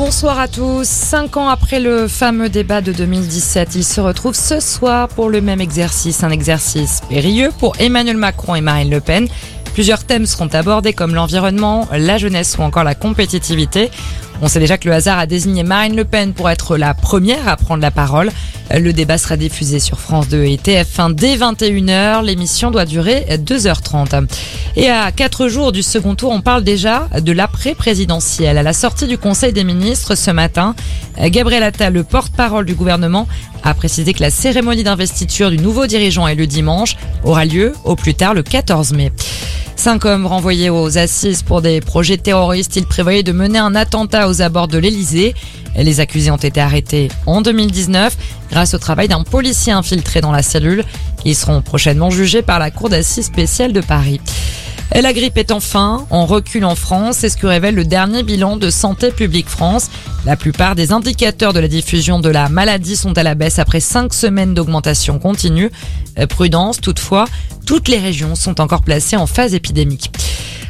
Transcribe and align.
bonsoir 0.00 0.40
à 0.40 0.48
tous. 0.48 0.88
Cinq 0.88 1.36
ans 1.36 1.48
après 1.48 1.78
le 1.78 2.08
fameux 2.08 2.48
débat 2.48 2.80
de 2.80 2.90
2017, 2.90 3.74
ils 3.74 3.84
se 3.84 4.00
retrouvent 4.00 4.34
ce 4.34 4.58
soir 4.58 5.08
pour 5.08 5.28
le 5.28 5.42
même 5.42 5.60
exercice, 5.60 6.24
un 6.24 6.30
exercice 6.30 7.02
périlleux 7.10 7.50
pour 7.58 7.78
Emmanuel 7.78 8.16
Macron 8.16 8.54
et 8.54 8.62
Marine 8.62 8.88
Le 8.88 9.02
Pen. 9.02 9.28
Plusieurs 9.80 10.04
thèmes 10.04 10.26
seront 10.26 10.48
abordés 10.48 10.92
comme 10.92 11.14
l'environnement, 11.14 11.88
la 11.90 12.18
jeunesse 12.18 12.58
ou 12.58 12.62
encore 12.62 12.84
la 12.84 12.94
compétitivité. 12.94 13.90
On 14.42 14.46
sait 14.46 14.60
déjà 14.60 14.76
que 14.76 14.86
le 14.86 14.94
hasard 14.94 15.18
a 15.18 15.24
désigné 15.24 15.62
Marine 15.62 15.96
Le 15.96 16.04
Pen 16.04 16.34
pour 16.34 16.50
être 16.50 16.76
la 16.76 16.92
première 16.92 17.48
à 17.48 17.56
prendre 17.56 17.80
la 17.80 17.90
parole. 17.90 18.30
Le 18.78 18.92
débat 18.92 19.16
sera 19.16 19.38
diffusé 19.38 19.80
sur 19.80 19.98
France 19.98 20.28
2 20.28 20.44
et 20.44 20.56
TF1 20.58 21.14
dès 21.14 21.34
21h. 21.38 22.22
L'émission 22.22 22.70
doit 22.70 22.84
durer 22.84 23.24
2h30. 23.30 24.28
Et 24.76 24.90
à 24.90 25.10
quatre 25.12 25.48
jours 25.48 25.72
du 25.72 25.82
second 25.82 26.14
tour, 26.14 26.30
on 26.30 26.42
parle 26.42 26.62
déjà 26.62 27.08
de 27.18 27.32
l'après-présidentiel. 27.32 28.58
À 28.58 28.62
la 28.62 28.74
sortie 28.74 29.06
du 29.06 29.16
Conseil 29.16 29.54
des 29.54 29.64
ministres 29.64 30.14
ce 30.14 30.30
matin, 30.30 30.74
Gabriel 31.18 31.62
Attal, 31.62 31.94
le 31.94 32.04
porte-parole 32.04 32.66
du 32.66 32.74
gouvernement, 32.74 33.26
a 33.62 33.72
précisé 33.72 34.12
que 34.12 34.20
la 34.20 34.30
cérémonie 34.30 34.84
d'investiture 34.84 35.50
du 35.50 35.56
nouveau 35.56 35.86
dirigeant 35.86 36.28
élu 36.28 36.46
dimanche 36.46 36.96
aura 37.24 37.46
lieu 37.46 37.72
au 37.84 37.96
plus 37.96 38.14
tard 38.14 38.34
le 38.34 38.42
14 38.42 38.92
mai. 38.92 39.10
Cinq 39.80 40.04
hommes 40.04 40.26
renvoyés 40.26 40.68
aux 40.68 40.98
assises 40.98 41.42
pour 41.42 41.62
des 41.62 41.80
projets 41.80 42.18
terroristes. 42.18 42.76
Ils 42.76 42.84
prévoyaient 42.84 43.22
de 43.22 43.32
mener 43.32 43.58
un 43.58 43.74
attentat 43.74 44.28
aux 44.28 44.42
abords 44.42 44.68
de 44.68 44.76
l'Elysée. 44.76 45.34
Les 45.74 46.00
accusés 46.00 46.30
ont 46.30 46.36
été 46.36 46.60
arrêtés 46.60 47.08
en 47.24 47.40
2019 47.40 48.14
grâce 48.50 48.74
au 48.74 48.78
travail 48.78 49.08
d'un 49.08 49.22
policier 49.22 49.72
infiltré 49.72 50.20
dans 50.20 50.32
la 50.32 50.42
cellule. 50.42 50.84
Ils 51.24 51.34
seront 51.34 51.62
prochainement 51.62 52.10
jugés 52.10 52.42
par 52.42 52.58
la 52.58 52.70
Cour 52.70 52.90
d'assises 52.90 53.24
spéciale 53.24 53.72
de 53.72 53.80
Paris. 53.80 54.20
La 54.94 55.12
grippe 55.14 55.38
est 55.38 55.50
enfin 55.50 56.06
en 56.10 56.26
recul 56.26 56.64
en 56.64 56.74
France, 56.74 57.18
c'est 57.18 57.30
ce 57.30 57.36
que 57.36 57.46
révèle 57.46 57.74
le 57.74 57.84
dernier 57.84 58.22
bilan 58.22 58.56
de 58.56 58.70
Santé 58.70 59.10
publique 59.10 59.48
France. 59.48 59.88
La 60.26 60.36
plupart 60.36 60.74
des 60.74 60.92
indicateurs 60.92 61.52
de 61.52 61.60
la 61.60 61.68
diffusion 61.68 62.18
de 62.20 62.28
la 62.28 62.48
maladie 62.48 62.96
sont 62.96 63.16
à 63.16 63.22
la 63.22 63.34
baisse 63.34 63.58
après 63.58 63.80
cinq 63.80 64.12
semaines 64.12 64.52
d'augmentation 64.52 65.18
continue. 65.18 65.70
Prudence 66.28 66.80
toutefois, 66.80 67.24
toutes 67.66 67.88
les 67.88 67.98
régions 67.98 68.34
sont 68.34 68.60
encore 68.60 68.82
placées 68.82 69.16
en 69.16 69.26
phase 69.26 69.54
épidémique. 69.54 70.10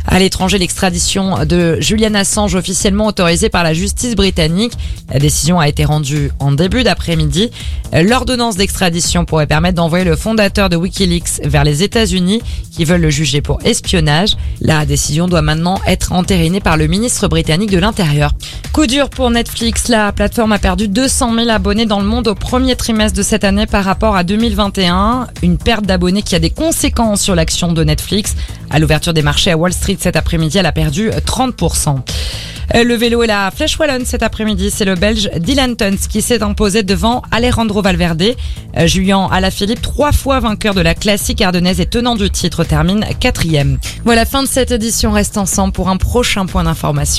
À 0.07 0.19
l'étranger, 0.19 0.59
l'extradition 0.59 1.45
de 1.45 1.79
Julian 1.81 2.15
Assange 2.15 2.55
officiellement 2.55 3.07
autorisée 3.07 3.49
par 3.49 3.63
la 3.63 3.75
justice 3.75 4.17
britannique. 4.17 4.73
La 5.13 5.19
décision 5.19 5.61
a 5.61 5.69
été 5.69 5.85
rendue 5.85 6.31
en 6.39 6.53
début 6.53 6.83
d'après-midi. 6.83 7.51
L'ordonnance 7.93 8.57
d'extradition 8.57 9.25
pourrait 9.25 9.47
permettre 9.47 9.77
d'envoyer 9.77 10.05
le 10.05 10.17
fondateur 10.17 10.69
de 10.69 10.77
Wikileaks 10.77 11.43
vers 11.45 11.65
les 11.65 11.83
États-Unis 11.83 12.41
qui 12.73 12.85
veulent 12.85 13.01
le 13.01 13.11
juger 13.11 13.41
pour 13.41 13.59
espionnage. 13.65 14.37
La 14.61 14.87
décision 14.87 15.29
doit 15.29 15.43
maintenant 15.43 15.81
être 15.87 16.13
entérinée 16.13 16.61
par 16.61 16.77
le 16.77 16.87
ministre 16.87 17.29
britannique 17.29 17.71
de 17.71 17.79
l'Intérieur. 17.79 18.33
Coup 18.73 18.87
dur 18.87 19.11
pour 19.11 19.31
Netflix. 19.31 19.89
La 19.89 20.13
plateforme 20.13 20.53
a 20.53 20.59
perdu 20.59 20.87
200 20.87 21.35
000 21.35 21.51
abonnés 21.51 21.87
dans 21.87 22.01
le 22.01 22.07
monde 22.07 22.29
au 22.29 22.35
premier 22.35 22.77
trimestre 22.77 23.19
de 23.19 23.23
cette 23.23 23.45
année 23.45 23.67
par 23.67 23.85
rapport 23.85 24.17
à 24.17 24.23
2021. 24.23 25.27
Une 25.43 25.59
perte 25.59 25.85
d'abonnés 25.85 26.23
qui 26.23 26.37
a 26.37 26.39
des 26.39 26.51
conséquences 26.51 27.21
sur 27.21 27.35
l'action 27.35 27.73
de 27.73 27.83
Netflix. 27.83 28.37
À 28.71 28.79
l'ouverture 28.79 29.13
des 29.13 29.23
marchés 29.23 29.51
à 29.51 29.57
Wall 29.57 29.73
Street 29.73 29.90
cet 29.99 30.17
après-midi, 30.17 30.59
elle 30.59 30.67
a 30.67 30.73
perdu 30.73 31.11
30%. 31.11 31.97
Le 32.73 32.95
vélo 32.95 33.25
et 33.25 33.27
la 33.27 33.51
flèche 33.51 33.77
wallonne 33.81 34.05
cet 34.05 34.23
après-midi, 34.23 34.71
c'est 34.71 34.85
le 34.85 34.95
Belge 34.95 35.29
Dylan 35.37 35.75
Tuns 35.75 35.97
qui 36.09 36.23
s'est 36.23 36.41
imposé 36.41 36.85
devant 36.85 37.23
Alejandro 37.33 37.83
Valverde. 37.83 38.37
Julien 38.85 39.29
Alaphilippe, 39.33 39.83
trois 39.83 40.13
fois 40.13 40.39
vainqueur 40.39 40.73
de 40.75 40.81
la 40.81 40.95
classique 40.95 41.41
ardennaise 41.41 41.81
et 41.81 41.87
tenant 41.87 42.15
du 42.15 42.31
titre, 42.31 42.63
termine 42.63 43.05
quatrième. 43.19 43.79
Voilà, 44.05 44.25
fin 44.25 44.45
de 44.45 44.49
cette 44.49 44.71
édition. 44.71 45.11
Reste 45.11 45.37
ensemble 45.37 45.73
pour 45.73 45.89
un 45.89 45.97
prochain 45.97 46.47
point 46.47 46.63
d'information. 46.63 47.19